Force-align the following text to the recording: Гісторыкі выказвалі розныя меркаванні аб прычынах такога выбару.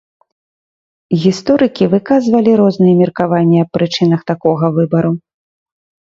Гісторыкі 1.25 1.87
выказвалі 1.93 2.51
розныя 2.63 2.95
меркаванні 3.03 3.57
аб 3.67 3.71
прычынах 3.77 4.21
такога 4.35 4.65
выбару. 4.81 5.11